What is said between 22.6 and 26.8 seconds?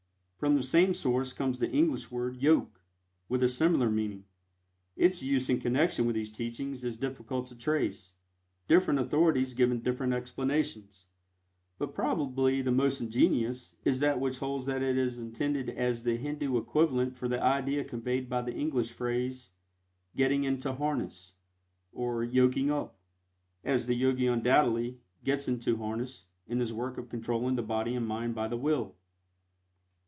up," as the Yogi undoubtedly "gets into harness" in his